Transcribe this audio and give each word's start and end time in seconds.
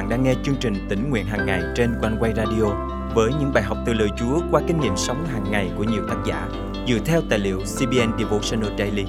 bạn 0.00 0.08
đang 0.08 0.22
nghe 0.22 0.34
chương 0.42 0.56
trình 0.60 0.86
tỉnh 0.88 1.10
nguyện 1.10 1.26
hàng 1.26 1.46
ngày 1.46 1.62
trên 1.76 1.94
quanh 2.00 2.16
quay 2.20 2.32
radio 2.36 2.64
với 3.14 3.30
những 3.40 3.52
bài 3.54 3.62
học 3.62 3.78
từ 3.86 3.92
lời 3.92 4.08
Chúa 4.18 4.40
qua 4.50 4.62
kinh 4.66 4.80
nghiệm 4.80 4.96
sống 4.96 5.26
hàng 5.26 5.50
ngày 5.50 5.70
của 5.76 5.84
nhiều 5.84 6.02
tác 6.08 6.16
giả 6.26 6.48
dựa 6.88 6.98
theo 7.04 7.20
tài 7.30 7.38
liệu 7.38 7.58
CBN 7.58 8.18
Devotional 8.18 8.78
Daily. 8.78 9.04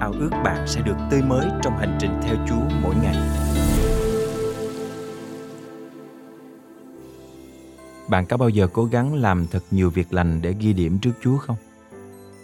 Ao 0.00 0.12
ước 0.12 0.30
bạn 0.44 0.66
sẽ 0.66 0.80
được 0.80 0.96
tươi 1.10 1.22
mới 1.22 1.46
trong 1.62 1.78
hành 1.78 1.98
trình 2.00 2.10
theo 2.22 2.36
Chúa 2.48 2.76
mỗi 2.82 2.94
ngày. 3.02 3.16
Bạn 8.08 8.26
có 8.26 8.36
bao 8.36 8.48
giờ 8.48 8.68
cố 8.72 8.84
gắng 8.84 9.14
làm 9.14 9.46
thật 9.46 9.62
nhiều 9.70 9.90
việc 9.90 10.12
lành 10.12 10.42
để 10.42 10.54
ghi 10.60 10.72
điểm 10.72 10.98
trước 10.98 11.12
Chúa 11.22 11.36
không? 11.36 11.56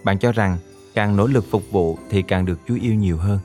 Bạn 0.04 0.18
cho 0.18 0.32
rằng 0.32 0.58
càng 0.94 1.16
nỗ 1.16 1.26
lực 1.26 1.44
phục 1.50 1.62
vụ 1.70 1.98
thì 2.10 2.22
càng 2.22 2.46
được 2.46 2.58
Chúa 2.68 2.76
yêu 2.76 2.94
nhiều 2.94 3.16
hơn. 3.16 3.38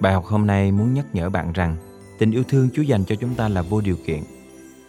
Bài 0.00 0.12
học 0.12 0.24
hôm 0.24 0.46
nay 0.46 0.72
muốn 0.72 0.94
nhắc 0.94 1.06
nhở 1.12 1.30
bạn 1.30 1.52
rằng 1.52 1.76
tình 2.18 2.30
yêu 2.30 2.42
thương 2.48 2.68
Chúa 2.74 2.82
dành 2.82 3.04
cho 3.04 3.14
chúng 3.14 3.34
ta 3.34 3.48
là 3.48 3.62
vô 3.62 3.80
điều 3.80 3.96
kiện. 4.06 4.22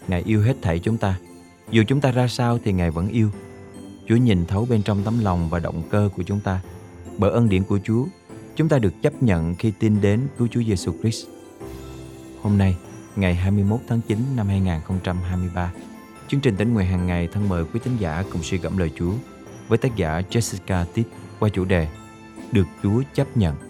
Ngài 0.07 0.23
yêu 0.25 0.41
hết 0.41 0.55
thảy 0.61 0.79
chúng 0.79 0.97
ta. 0.97 1.19
Dù 1.71 1.83
chúng 1.87 2.01
ta 2.01 2.11
ra 2.11 2.27
sao 2.27 2.59
thì 2.63 2.73
Ngài 2.73 2.91
vẫn 2.91 3.09
yêu. 3.09 3.29
Chúa 4.07 4.15
nhìn 4.15 4.45
thấu 4.45 4.67
bên 4.69 4.83
trong 4.83 5.03
tấm 5.03 5.23
lòng 5.23 5.49
và 5.49 5.59
động 5.59 5.83
cơ 5.89 6.09
của 6.15 6.23
chúng 6.23 6.39
ta. 6.39 6.61
Bởi 7.17 7.31
ân 7.31 7.49
điển 7.49 7.63
của 7.63 7.79
Chúa, 7.83 8.05
chúng 8.55 8.69
ta 8.69 8.79
được 8.79 8.93
chấp 9.01 9.23
nhận 9.23 9.55
khi 9.55 9.71
tin 9.79 10.01
đến 10.01 10.21
cứu 10.37 10.47
Chúa 10.51 10.61
Giêsu 10.63 10.93
Christ. 11.01 11.27
Hôm 12.41 12.57
nay, 12.57 12.77
ngày 13.15 13.35
21 13.35 13.79
tháng 13.87 14.01
9 14.07 14.17
năm 14.35 14.47
2023, 14.47 15.71
chương 16.27 16.39
trình 16.39 16.55
tỉnh 16.55 16.73
nguyện 16.73 16.87
hàng 16.87 17.07
ngày 17.07 17.27
thân 17.27 17.49
mời 17.49 17.65
quý 17.73 17.79
tín 17.83 17.97
giả 17.99 18.23
cùng 18.31 18.43
suy 18.43 18.57
gẫm 18.57 18.77
lời 18.77 18.91
Chúa 18.97 19.13
với 19.67 19.77
tác 19.77 19.95
giả 19.95 20.21
Jessica 20.29 20.85
Titt 20.93 21.07
qua 21.39 21.49
chủ 21.49 21.65
đề 21.65 21.87
Được 22.51 22.67
Chúa 22.83 23.01
chấp 23.13 23.37
nhận. 23.37 23.66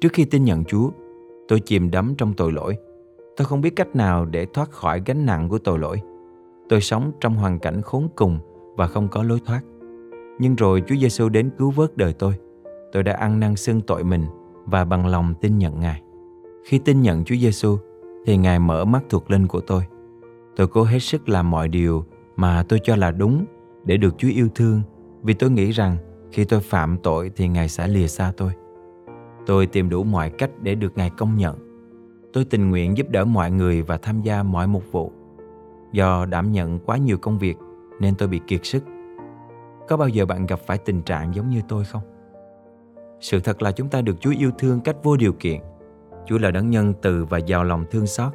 Trước 0.00 0.12
khi 0.12 0.24
tin 0.24 0.44
nhận 0.44 0.64
Chúa, 0.64 0.90
tôi 1.48 1.60
chìm 1.60 1.90
đắm 1.90 2.14
trong 2.18 2.34
tội 2.34 2.52
lỗi. 2.52 2.76
Tôi 3.36 3.44
không 3.44 3.60
biết 3.60 3.76
cách 3.76 3.96
nào 3.96 4.24
để 4.24 4.46
thoát 4.46 4.70
khỏi 4.70 5.02
gánh 5.06 5.26
nặng 5.26 5.48
của 5.48 5.58
tội 5.58 5.78
lỗi. 5.78 6.00
Tôi 6.68 6.80
sống 6.80 7.12
trong 7.20 7.34
hoàn 7.34 7.58
cảnh 7.58 7.82
khốn 7.82 8.08
cùng 8.16 8.38
và 8.76 8.86
không 8.86 9.08
có 9.08 9.22
lối 9.22 9.40
thoát. 9.46 9.60
Nhưng 10.38 10.56
rồi 10.56 10.82
Chúa 10.86 10.94
Giêsu 10.96 11.28
đến 11.28 11.50
cứu 11.58 11.70
vớt 11.70 11.96
đời 11.96 12.12
tôi. 12.12 12.34
Tôi 12.92 13.02
đã 13.02 13.12
ăn 13.12 13.40
năn 13.40 13.56
xưng 13.56 13.80
tội 13.80 14.04
mình 14.04 14.24
và 14.64 14.84
bằng 14.84 15.06
lòng 15.06 15.34
tin 15.40 15.58
nhận 15.58 15.80
Ngài. 15.80 16.02
Khi 16.64 16.78
tin 16.78 17.00
nhận 17.00 17.24
Chúa 17.24 17.36
Giêsu 17.36 17.76
thì 18.26 18.36
Ngài 18.36 18.58
mở 18.58 18.84
mắt 18.84 19.02
thuộc 19.08 19.30
linh 19.30 19.46
của 19.46 19.60
tôi. 19.60 19.82
Tôi 20.56 20.66
cố 20.66 20.82
hết 20.82 20.98
sức 20.98 21.28
làm 21.28 21.50
mọi 21.50 21.68
điều 21.68 22.04
mà 22.36 22.62
tôi 22.68 22.80
cho 22.84 22.96
là 22.96 23.10
đúng 23.10 23.44
để 23.84 23.96
được 23.96 24.14
Chúa 24.18 24.28
yêu 24.28 24.48
thương 24.54 24.82
vì 25.22 25.34
tôi 25.34 25.50
nghĩ 25.50 25.70
rằng 25.70 25.96
khi 26.32 26.44
tôi 26.44 26.60
phạm 26.60 26.96
tội 27.02 27.30
thì 27.36 27.48
Ngài 27.48 27.68
sẽ 27.68 27.88
lìa 27.88 28.06
xa 28.06 28.32
tôi. 28.36 28.52
Tôi 29.50 29.66
tìm 29.66 29.88
đủ 29.88 30.04
mọi 30.04 30.30
cách 30.30 30.50
để 30.62 30.74
được 30.74 30.98
Ngài 30.98 31.10
công 31.10 31.36
nhận. 31.36 31.58
Tôi 32.32 32.44
tình 32.44 32.70
nguyện 32.70 32.96
giúp 32.96 33.06
đỡ 33.10 33.24
mọi 33.24 33.50
người 33.50 33.82
và 33.82 33.96
tham 33.96 34.22
gia 34.22 34.42
mọi 34.42 34.66
mục 34.66 34.82
vụ. 34.92 35.12
Do 35.92 36.26
đảm 36.26 36.52
nhận 36.52 36.78
quá 36.78 36.96
nhiều 36.96 37.18
công 37.18 37.38
việc, 37.38 37.56
nên 38.00 38.14
tôi 38.14 38.28
bị 38.28 38.40
kiệt 38.46 38.60
sức. 38.66 38.84
Có 39.88 39.96
bao 39.96 40.08
giờ 40.08 40.26
bạn 40.26 40.46
gặp 40.46 40.60
phải 40.66 40.78
tình 40.78 41.02
trạng 41.02 41.34
giống 41.34 41.50
như 41.50 41.60
tôi 41.68 41.84
không? 41.84 42.02
Sự 43.20 43.40
thật 43.40 43.62
là 43.62 43.72
chúng 43.72 43.88
ta 43.88 44.00
được 44.00 44.20
Chúa 44.20 44.32
yêu 44.38 44.50
thương 44.58 44.80
cách 44.80 44.96
vô 45.02 45.16
điều 45.16 45.32
kiện. 45.32 45.60
Chúa 46.26 46.38
là 46.38 46.50
đấng 46.50 46.70
nhân 46.70 46.94
từ 47.02 47.24
và 47.24 47.38
giàu 47.38 47.64
lòng 47.64 47.84
thương 47.90 48.06
xót. 48.06 48.32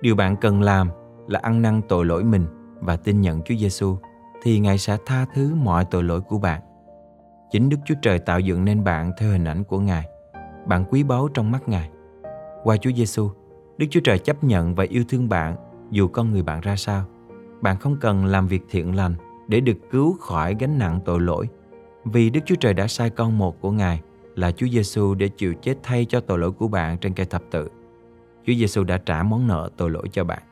Điều 0.00 0.16
bạn 0.16 0.36
cần 0.36 0.62
làm 0.62 0.90
là 1.28 1.40
ăn 1.42 1.62
năn 1.62 1.80
tội 1.88 2.04
lỗi 2.04 2.24
mình 2.24 2.46
và 2.80 2.96
tin 2.96 3.20
nhận 3.20 3.42
Chúa 3.42 3.54
Giêsu 3.54 3.96
thì 4.42 4.58
Ngài 4.58 4.78
sẽ 4.78 4.96
tha 5.06 5.26
thứ 5.34 5.54
mọi 5.54 5.84
tội 5.84 6.02
lỗi 6.02 6.20
của 6.20 6.38
bạn. 6.38 6.60
Chính 7.50 7.68
Đức 7.68 7.78
Chúa 7.86 7.94
Trời 8.02 8.18
tạo 8.18 8.40
dựng 8.40 8.64
nên 8.64 8.84
bạn 8.84 9.12
theo 9.18 9.30
hình 9.30 9.44
ảnh 9.44 9.64
của 9.64 9.80
Ngài 9.80 10.06
bạn 10.66 10.84
quý 10.90 11.02
báu 11.02 11.28
trong 11.28 11.50
mắt 11.50 11.68
Ngài. 11.68 11.90
Qua 12.62 12.76
Chúa 12.76 12.90
Giêsu, 12.96 13.30
Đức 13.78 13.86
Chúa 13.90 14.00
Trời 14.00 14.18
chấp 14.18 14.44
nhận 14.44 14.74
và 14.74 14.84
yêu 14.84 15.04
thương 15.08 15.28
bạn 15.28 15.56
dù 15.90 16.08
con 16.08 16.30
người 16.30 16.42
bạn 16.42 16.60
ra 16.60 16.76
sao. 16.76 17.04
Bạn 17.60 17.76
không 17.76 17.96
cần 18.00 18.24
làm 18.24 18.46
việc 18.46 18.62
thiện 18.70 18.96
lành 18.96 19.14
để 19.48 19.60
được 19.60 19.76
cứu 19.90 20.16
khỏi 20.20 20.56
gánh 20.60 20.78
nặng 20.78 21.00
tội 21.04 21.20
lỗi, 21.20 21.48
vì 22.04 22.30
Đức 22.30 22.40
Chúa 22.46 22.54
Trời 22.54 22.74
đã 22.74 22.86
sai 22.86 23.10
con 23.10 23.38
một 23.38 23.60
của 23.60 23.70
Ngài 23.70 24.00
là 24.34 24.52
Chúa 24.52 24.66
Giêsu 24.66 25.14
để 25.14 25.28
chịu 25.28 25.54
chết 25.54 25.74
thay 25.82 26.04
cho 26.04 26.20
tội 26.20 26.38
lỗi 26.38 26.52
của 26.52 26.68
bạn 26.68 26.98
trên 26.98 27.14
cây 27.14 27.26
thập 27.26 27.42
tự. 27.50 27.68
Chúa 28.46 28.52
Giêsu 28.58 28.84
đã 28.84 28.98
trả 28.98 29.22
món 29.22 29.46
nợ 29.46 29.70
tội 29.76 29.90
lỗi 29.90 30.08
cho 30.12 30.24
bạn. 30.24 30.42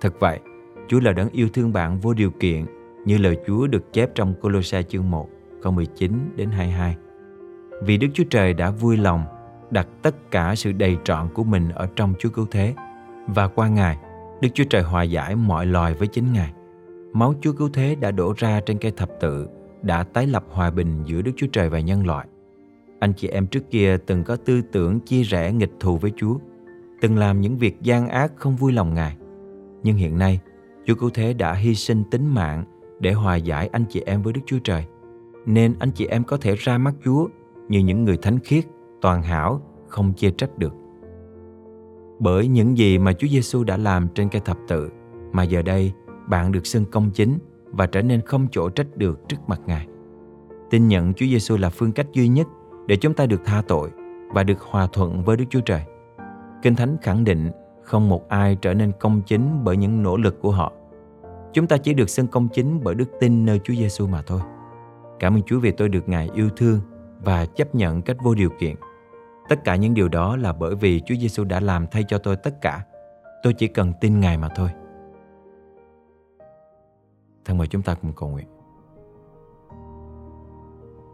Thật 0.00 0.14
vậy, 0.20 0.40
Chúa 0.88 1.00
là 1.00 1.12
đấng 1.12 1.30
yêu 1.30 1.48
thương 1.54 1.72
bạn 1.72 2.00
vô 2.00 2.14
điều 2.14 2.30
kiện 2.30 2.66
như 3.04 3.18
lời 3.18 3.36
Chúa 3.46 3.66
được 3.66 3.92
chép 3.92 4.10
trong 4.14 4.34
Colosse 4.40 4.82
chương 4.82 5.10
1, 5.10 5.28
câu 5.62 5.72
19 5.72 6.12
đến 6.36 6.50
22 6.50 6.96
vì 7.82 7.96
Đức 7.96 8.08
Chúa 8.14 8.24
Trời 8.30 8.54
đã 8.54 8.70
vui 8.70 8.96
lòng 8.96 9.24
đặt 9.70 9.86
tất 10.02 10.30
cả 10.30 10.54
sự 10.54 10.72
đầy 10.72 10.96
trọn 11.04 11.28
của 11.34 11.44
mình 11.44 11.68
ở 11.74 11.88
trong 11.96 12.14
Chúa 12.18 12.30
Cứu 12.30 12.46
Thế 12.50 12.74
và 13.26 13.48
qua 13.48 13.68
Ngài, 13.68 13.98
Đức 14.40 14.48
Chúa 14.54 14.64
Trời 14.64 14.82
hòa 14.82 15.02
giải 15.02 15.36
mọi 15.36 15.66
loài 15.66 15.94
với 15.94 16.08
chính 16.08 16.32
Ngài. 16.32 16.52
Máu 17.12 17.34
Chúa 17.40 17.52
Cứu 17.52 17.68
Thế 17.72 17.94
đã 17.94 18.10
đổ 18.10 18.34
ra 18.36 18.60
trên 18.60 18.78
cây 18.78 18.92
thập 18.96 19.10
tự 19.20 19.48
đã 19.82 20.02
tái 20.02 20.26
lập 20.26 20.44
hòa 20.50 20.70
bình 20.70 21.02
giữa 21.06 21.22
Đức 21.22 21.32
Chúa 21.36 21.46
Trời 21.46 21.68
và 21.68 21.80
nhân 21.80 22.06
loại. 22.06 22.26
Anh 23.00 23.12
chị 23.12 23.28
em 23.28 23.46
trước 23.46 23.70
kia 23.70 23.96
từng 24.06 24.24
có 24.24 24.36
tư 24.36 24.62
tưởng 24.72 25.00
chia 25.00 25.22
rẽ 25.22 25.52
nghịch 25.52 25.72
thù 25.80 25.96
với 25.96 26.12
Chúa, 26.16 26.36
từng 27.00 27.18
làm 27.18 27.40
những 27.40 27.58
việc 27.58 27.82
gian 27.82 28.08
ác 28.08 28.32
không 28.36 28.56
vui 28.56 28.72
lòng 28.72 28.94
Ngài. 28.94 29.16
Nhưng 29.82 29.96
hiện 29.96 30.18
nay, 30.18 30.40
Chúa 30.86 30.94
Cứu 30.94 31.10
Thế 31.14 31.32
đã 31.32 31.54
hy 31.54 31.74
sinh 31.74 32.04
tính 32.10 32.26
mạng 32.26 32.64
để 33.00 33.12
hòa 33.12 33.36
giải 33.36 33.68
anh 33.72 33.84
chị 33.90 34.02
em 34.06 34.22
với 34.22 34.32
Đức 34.32 34.40
Chúa 34.46 34.58
Trời. 34.64 34.84
Nên 35.46 35.74
anh 35.78 35.90
chị 35.90 36.06
em 36.06 36.24
có 36.24 36.36
thể 36.36 36.54
ra 36.58 36.78
mắt 36.78 36.94
Chúa 37.04 37.28
như 37.68 37.78
những 37.78 38.04
người 38.04 38.16
thánh 38.16 38.38
khiết, 38.38 38.64
toàn 39.00 39.22
hảo, 39.22 39.60
không 39.88 40.12
chê 40.16 40.30
trách 40.30 40.58
được. 40.58 40.74
Bởi 42.18 42.48
những 42.48 42.78
gì 42.78 42.98
mà 42.98 43.12
Chúa 43.12 43.28
Giêsu 43.28 43.64
đã 43.64 43.76
làm 43.76 44.08
trên 44.14 44.28
cây 44.28 44.42
thập 44.44 44.58
tự, 44.68 44.90
mà 45.32 45.42
giờ 45.42 45.62
đây 45.62 45.92
bạn 46.28 46.52
được 46.52 46.66
xưng 46.66 46.84
công 46.84 47.10
chính 47.10 47.38
và 47.64 47.86
trở 47.86 48.02
nên 48.02 48.20
không 48.20 48.46
chỗ 48.50 48.68
trách 48.68 48.96
được 48.96 49.28
trước 49.28 49.36
mặt 49.46 49.60
Ngài. 49.66 49.86
Tin 50.70 50.88
nhận 50.88 51.14
Chúa 51.14 51.26
Giêsu 51.26 51.56
là 51.56 51.70
phương 51.70 51.92
cách 51.92 52.06
duy 52.12 52.28
nhất 52.28 52.46
để 52.86 52.96
chúng 52.96 53.14
ta 53.14 53.26
được 53.26 53.40
tha 53.44 53.62
tội 53.68 53.90
và 54.28 54.42
được 54.42 54.60
hòa 54.60 54.88
thuận 54.92 55.24
với 55.24 55.36
Đức 55.36 55.44
Chúa 55.50 55.60
Trời. 55.60 55.82
Kinh 56.62 56.74
Thánh 56.74 56.96
khẳng 57.02 57.24
định 57.24 57.50
không 57.82 58.08
một 58.08 58.28
ai 58.28 58.56
trở 58.56 58.74
nên 58.74 58.92
công 59.00 59.22
chính 59.26 59.64
bởi 59.64 59.76
những 59.76 60.02
nỗ 60.02 60.16
lực 60.16 60.40
của 60.40 60.50
họ. 60.50 60.72
Chúng 61.52 61.66
ta 61.66 61.76
chỉ 61.76 61.94
được 61.94 62.10
xưng 62.10 62.26
công 62.26 62.48
chính 62.48 62.80
bởi 62.84 62.94
đức 62.94 63.10
tin 63.20 63.44
nơi 63.44 63.60
Chúa 63.64 63.74
Giêsu 63.74 64.06
mà 64.06 64.22
thôi. 64.26 64.40
Cảm 65.20 65.34
ơn 65.34 65.42
Chúa 65.42 65.60
vì 65.60 65.70
tôi 65.70 65.88
được 65.88 66.08
Ngài 66.08 66.30
yêu 66.34 66.48
thương 66.56 66.80
và 67.24 67.46
chấp 67.46 67.74
nhận 67.74 68.02
cách 68.02 68.16
vô 68.22 68.34
điều 68.34 68.50
kiện. 68.58 68.76
Tất 69.48 69.64
cả 69.64 69.76
những 69.76 69.94
điều 69.94 70.08
đó 70.08 70.36
là 70.36 70.52
bởi 70.52 70.74
vì 70.74 71.00
Chúa 71.06 71.14
Giêsu 71.14 71.44
đã 71.44 71.60
làm 71.60 71.86
thay 71.86 72.04
cho 72.08 72.18
tôi 72.18 72.36
tất 72.36 72.60
cả. 72.60 72.84
Tôi 73.42 73.52
chỉ 73.52 73.68
cần 73.68 73.92
tin 74.00 74.20
Ngài 74.20 74.38
mà 74.38 74.48
thôi. 74.56 74.70
Thân 77.44 77.58
mời 77.58 77.66
chúng 77.66 77.82
ta 77.82 77.94
cùng 77.94 78.12
cầu 78.12 78.28
nguyện. 78.28 78.46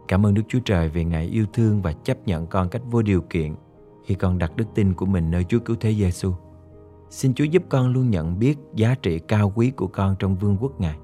Cảm 0.07 0.25
ơn 0.25 0.33
Đức 0.33 0.41
Chúa 0.47 0.59
Trời 0.65 0.89
vì 0.89 1.03
Ngài 1.03 1.25
yêu 1.25 1.45
thương 1.53 1.81
và 1.81 1.93
chấp 1.93 2.27
nhận 2.27 2.47
con 2.47 2.69
cách 2.69 2.81
vô 2.85 3.01
điều 3.01 3.21
kiện 3.21 3.55
khi 4.03 4.15
con 4.15 4.37
đặt 4.37 4.55
đức 4.55 4.65
tin 4.75 4.93
của 4.93 5.05
mình 5.05 5.31
nơi 5.31 5.43
Chúa 5.43 5.59
Cứu 5.59 5.75
Thế 5.79 5.93
Giêsu. 5.93 6.33
Xin 7.09 7.33
Chúa 7.33 7.43
giúp 7.43 7.63
con 7.69 7.93
luôn 7.93 8.09
nhận 8.09 8.39
biết 8.39 8.57
giá 8.73 8.95
trị 9.01 9.19
cao 9.19 9.51
quý 9.55 9.71
của 9.71 9.87
con 9.87 10.15
trong 10.19 10.35
vương 10.35 10.57
quốc 10.59 10.81
Ngài. 10.81 10.97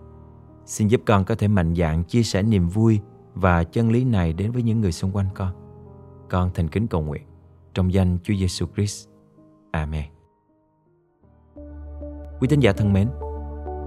Xin 0.65 0.87
giúp 0.87 1.01
con 1.05 1.25
có 1.25 1.35
thể 1.35 1.47
mạnh 1.47 1.75
dạn 1.75 2.03
chia 2.03 2.23
sẻ 2.23 2.43
niềm 2.43 2.69
vui 2.69 2.99
và 3.35 3.63
chân 3.63 3.91
lý 3.91 4.03
này 4.03 4.33
đến 4.33 4.51
với 4.51 4.63
những 4.63 4.81
người 4.81 4.91
xung 4.91 5.11
quanh 5.11 5.27
con. 5.33 5.51
Con 6.29 6.49
thành 6.53 6.67
kính 6.67 6.87
cầu 6.87 7.01
nguyện 7.01 7.23
trong 7.73 7.93
danh 7.93 8.17
Chúa 8.23 8.33
Giêsu 8.33 8.65
Christ. 8.75 9.07
Amen. 9.71 10.05
Quý 12.39 12.47
tín 12.47 12.59
giả 12.59 12.71
thân 12.71 12.93
mến, 12.93 13.07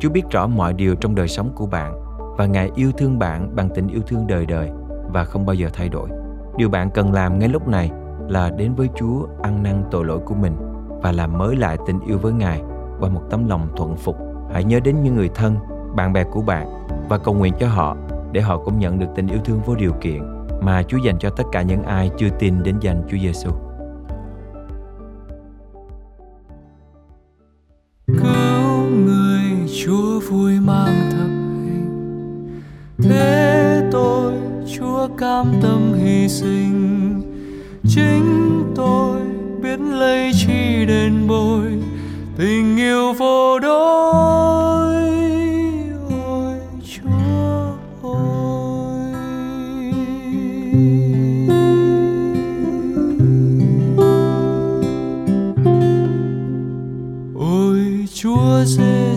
Chúa 0.00 0.10
biết 0.10 0.22
rõ 0.31 0.47
mọi 0.47 0.72
điều 0.72 0.94
trong 0.94 1.15
đời 1.15 1.28
sống 1.28 1.53
của 1.56 1.66
bạn 1.66 1.94
và 2.38 2.47
Ngài 2.47 2.71
yêu 2.75 2.93
thương 2.93 3.19
bạn 3.19 3.56
bằng 3.56 3.69
tình 3.75 3.88
yêu 3.88 4.03
thương 4.06 4.27
đời 4.27 4.47
đời 4.47 4.71
và 5.12 5.25
không 5.25 5.47
bao 5.47 5.55
giờ 5.55 5.69
thay 5.72 5.88
đổi. 5.88 6.09
Điều 6.56 6.69
bạn 6.69 6.91
cần 6.94 7.12
làm 7.12 7.38
ngay 7.38 7.49
lúc 7.49 7.69
này 7.69 7.90
là 8.29 8.50
đến 8.50 8.75
với 8.75 8.88
Chúa 8.97 9.26
ăn 9.43 9.62
năn 9.62 9.85
tội 9.90 10.05
lỗi 10.05 10.20
của 10.26 10.35
mình 10.35 10.56
và 11.02 11.12
làm 11.12 11.38
mới 11.38 11.56
lại 11.56 11.79
tình 11.87 12.00
yêu 12.00 12.19
với 12.19 12.32
Ngài 12.32 12.62
qua 13.00 13.08
một 13.08 13.23
tấm 13.31 13.49
lòng 13.49 13.69
thuận 13.76 13.97
phục. 13.97 14.17
Hãy 14.52 14.64
nhớ 14.64 14.81
đến 14.81 15.02
những 15.02 15.14
người 15.14 15.31
thân, 15.35 15.56
bạn 15.97 16.12
bè 16.12 16.25
của 16.25 16.43
bạn 16.43 16.87
và 17.08 17.19
cầu 17.19 17.35
nguyện 17.35 17.55
cho 17.61 17.69
họ 17.69 17.97
để 18.35 18.41
họ 18.41 18.59
cũng 18.59 18.79
nhận 18.79 18.99
được 18.99 19.07
tình 19.17 19.27
yêu 19.27 19.39
thương 19.45 19.61
vô 19.67 19.75
điều 19.75 19.93
kiện 20.01 20.23
mà 20.61 20.83
Chúa 20.83 20.99
dành 21.05 21.19
cho 21.19 21.31
tất 21.31 21.45
cả 21.53 21.63
những 21.63 21.83
ai 21.83 22.11
chưa 22.19 22.29
tin 22.39 22.63
đến 22.63 22.77
danh 22.81 23.03
Chúa 23.11 23.17
Giêsu. 23.23 23.51
Cứu 28.07 28.91
người 29.05 29.43
Chúa 29.85 30.21
vui 30.21 30.61
mang 30.61 31.11
thập 31.11 31.29
hình 31.65 32.63
Thế 33.03 33.89
tôi 33.93 34.33
Chúa 34.77 35.09
cam 35.19 35.47
tâm 35.63 35.93
hy 35.95 36.29
sinh 36.29 37.21
Chính 37.89 38.73
tôi 38.77 39.21
biết 39.63 39.81
lấy 39.81 40.33
chi 40.35 40.63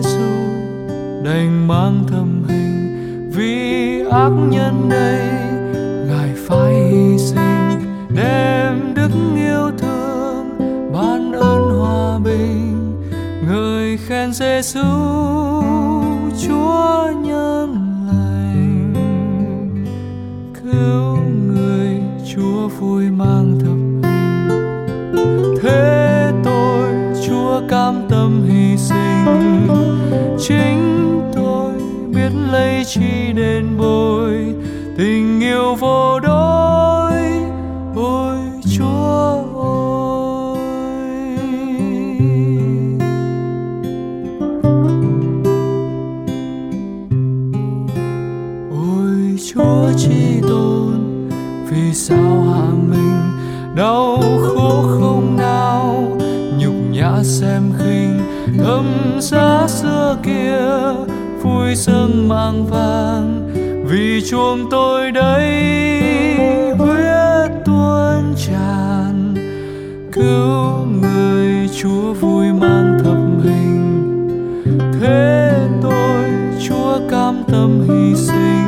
Giêsu 0.02 0.20
đành 1.24 1.68
mang 1.68 2.04
thầm 2.08 2.44
hình 2.48 3.30
vì 3.34 4.00
ác 4.10 4.30
nhân 4.50 4.88
đây 4.90 5.28
ngài 6.08 6.34
phải 6.46 6.74
hy 6.74 7.18
sinh, 7.18 7.80
đem 8.16 8.94
đức 8.94 9.10
yêu 9.36 9.70
thương, 9.78 10.58
ban 10.92 11.32
ơn 11.32 11.78
hòa 11.78 12.18
bình. 12.18 12.92
Người 13.48 13.96
khen 13.96 14.32
Giêsu 14.32 14.80
Chúa 16.46 17.10
nhân 17.22 17.74
lành. 18.08 18.94
Cứu 20.62 21.16
người 21.46 22.02
Chúa 22.34 22.68
vui 22.68 23.10
mang 23.10 23.47
chính 30.48 31.20
tôi 31.34 31.72
biết 32.14 32.30
lấy 32.52 32.84
chi 32.84 33.32
nên 33.34 33.78
bồi. 33.78 34.54
Tình 34.98 35.40
yêu 35.40 35.74
vô 35.74 36.20
đối 36.20 37.12
ôi 37.96 38.36
chúa 38.76 39.42
ơi. 39.60 40.58
Ôi 48.70 49.38
chúa 49.52 49.90
chi 49.96 50.40
tôn, 50.48 51.28
vì 51.70 51.94
sao 51.94 52.42
hạ 52.42 52.66
mình 52.90 53.20
đau 53.76 54.22
khổ 54.42 54.82
không 54.82 55.36
nào? 55.36 56.16
Nhục 56.58 56.74
nhã 56.90 57.22
xem 57.22 57.62
khinh 57.78 57.87
thâm 58.58 58.84
giá 59.20 59.66
xưa 59.68 60.16
kia, 60.22 60.60
vui 61.42 61.76
sương 61.76 62.28
mang 62.28 62.66
vàng 62.66 63.50
vì 63.88 64.22
chuông 64.30 64.70
tôi 64.70 65.10
đây 65.10 65.62
huyết 66.78 67.50
tuôn 67.64 68.34
tràn. 68.36 69.34
Cứu 70.12 70.86
người 71.02 71.68
chúa 71.82 72.12
vui 72.12 72.52
mang 72.52 72.98
thập 73.04 73.44
hình. 73.44 74.62
Thế 75.00 75.52
tôi, 75.82 76.24
chúa 76.68 76.98
cam 77.10 77.42
tâm 77.52 77.88
hy 77.88 78.14
sinh. 78.14 78.67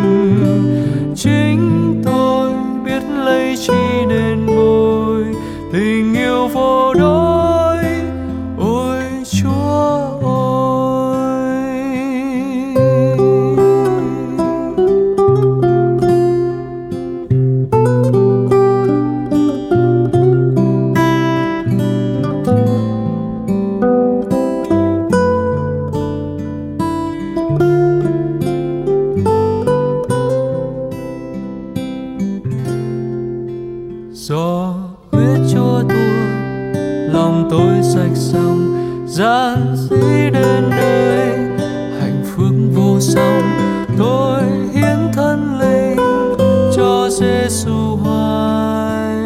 Hoài 48.10 49.16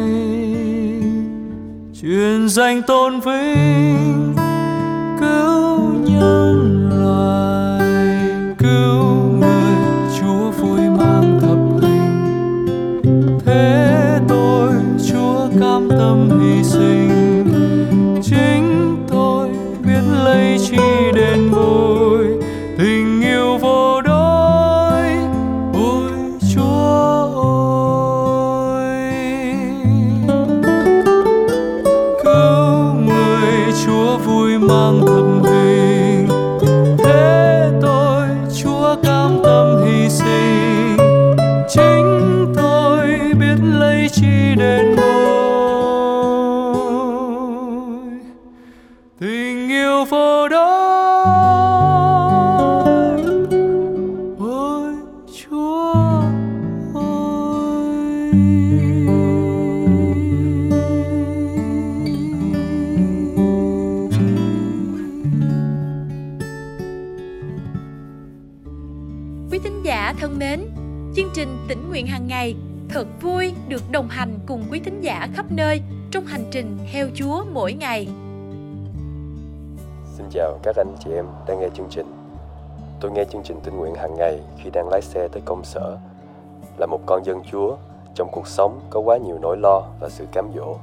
truyền 2.02 2.48
danh 2.48 2.82
tôn 2.82 3.20
vinh, 3.20 4.34
cứu 5.20 5.78
nhân 6.04 6.90
loại 6.90 7.90
cứu 8.58 9.04
người 9.40 9.76
Chúa 10.20 10.50
vui 10.50 10.80
mang 10.98 11.38
thập 11.42 11.88
hình 11.88 13.38
thế 13.46 14.20
tôi, 14.28 14.72
chúa 15.10 15.48
cam 15.60 15.88
tâm 15.88 16.40
hy 16.40 16.64
sinh. 16.64 17.03
Vui 35.06 35.43
chương 71.24 71.32
trình 71.34 71.58
tỉnh 71.68 71.88
nguyện 71.88 72.06
hàng 72.06 72.26
ngày 72.26 72.56
thật 72.88 73.06
vui 73.20 73.54
được 73.68 73.82
đồng 73.90 74.08
hành 74.08 74.38
cùng 74.46 74.64
quý 74.70 74.80
thính 74.84 75.00
giả 75.00 75.28
khắp 75.34 75.46
nơi 75.50 75.82
trong 76.10 76.24
hành 76.24 76.44
trình 76.50 76.78
theo 76.92 77.08
Chúa 77.14 77.44
mỗi 77.52 77.72
ngày. 77.72 78.08
Xin 80.16 80.26
chào 80.30 80.58
các 80.62 80.76
anh 80.76 80.96
chị 81.04 81.10
em 81.14 81.26
đang 81.48 81.60
nghe 81.60 81.68
chương 81.74 81.86
trình. 81.90 82.06
Tôi 83.00 83.10
nghe 83.10 83.24
chương 83.24 83.42
trình 83.44 83.60
tình 83.64 83.76
nguyện 83.76 83.94
hàng 83.94 84.14
ngày 84.14 84.40
khi 84.58 84.70
đang 84.70 84.88
lái 84.88 85.02
xe 85.02 85.28
tới 85.28 85.42
công 85.44 85.64
sở. 85.64 85.98
Là 86.78 86.86
một 86.86 87.00
con 87.06 87.24
dân 87.24 87.42
Chúa, 87.50 87.76
trong 88.14 88.28
cuộc 88.32 88.46
sống 88.46 88.80
có 88.90 89.00
quá 89.00 89.16
nhiều 89.16 89.38
nỗi 89.42 89.56
lo 89.56 89.82
và 90.00 90.08
sự 90.08 90.26
cám 90.32 90.48
dỗ. 90.56 90.76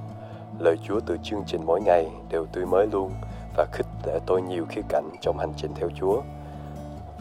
Lời 0.59 0.77
Chúa 0.87 0.99
từ 0.99 1.17
chương 1.23 1.43
trình 1.47 1.61
mỗi 1.65 1.81
ngày 1.81 2.07
đều 2.29 2.45
tươi 2.45 2.65
mới 2.65 2.87
luôn 2.91 3.11
và 3.57 3.65
khích 3.71 3.87
lệ 4.05 4.19
tôi 4.25 4.41
nhiều 4.41 4.65
khía 4.69 4.81
cạnh 4.89 5.09
trong 5.21 5.37
hành 5.37 5.53
trình 5.57 5.71
theo 5.75 5.89
Chúa. 5.99 6.21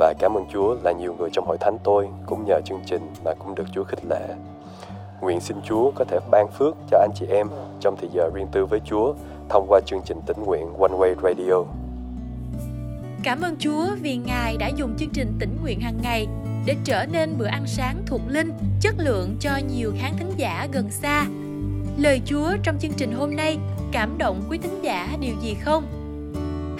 Và 0.01 0.15
cảm 0.19 0.35
ơn 0.35 0.45
Chúa 0.53 0.77
là 0.83 0.93
nhiều 0.93 1.15
người 1.19 1.29
trong 1.33 1.47
hội 1.47 1.57
thánh 1.61 1.79
tôi 1.85 2.09
cũng 2.27 2.45
nhờ 2.47 2.61
chương 2.65 2.81
trình 2.87 3.03
mà 3.25 3.35
cũng 3.39 3.55
được 3.55 3.65
Chúa 3.73 3.85
khích 3.85 4.05
lệ. 4.11 4.29
Nguyện 5.21 5.41
xin 5.41 5.57
Chúa 5.65 5.91
có 5.91 6.05
thể 6.05 6.19
ban 6.31 6.49
phước 6.49 6.77
cho 6.91 6.99
anh 6.99 7.11
chị 7.15 7.27
em 7.27 7.47
trong 7.81 7.97
thời 8.01 8.09
giờ 8.13 8.31
riêng 8.35 8.47
tư 8.53 8.67
với 8.67 8.81
Chúa 8.85 9.15
thông 9.49 9.67
qua 9.69 9.81
chương 9.87 10.01
trình 10.05 10.21
tỉnh 10.27 10.37
nguyện 10.45 10.67
One 10.79 10.93
Way 10.93 11.15
Radio. 11.23 11.65
Cảm 13.23 13.41
ơn 13.41 13.57
Chúa 13.59 13.87
vì 14.01 14.17
Ngài 14.17 14.57
đã 14.57 14.69
dùng 14.77 14.97
chương 14.99 15.11
trình 15.13 15.33
tỉnh 15.39 15.57
nguyện 15.63 15.81
hàng 15.81 15.99
ngày 16.03 16.27
để 16.67 16.77
trở 16.85 17.07
nên 17.13 17.39
bữa 17.39 17.47
ăn 17.47 17.63
sáng 17.67 17.97
thuộc 18.07 18.21
linh, 18.29 18.53
chất 18.81 18.95
lượng 18.99 19.37
cho 19.41 19.51
nhiều 19.77 19.93
khán 19.99 20.13
thính 20.19 20.33
giả 20.37 20.69
gần 20.73 20.91
xa. 20.91 21.27
Lời 21.97 22.21
Chúa 22.25 22.51
trong 22.63 22.79
chương 22.79 22.93
trình 22.97 23.13
hôm 23.13 23.37
nay 23.37 23.59
cảm 23.93 24.19
động 24.19 24.43
quý 24.51 24.59
thính 24.59 24.83
giả 24.83 25.17
điều 25.21 25.35
gì 25.43 25.55
không? 25.55 26.00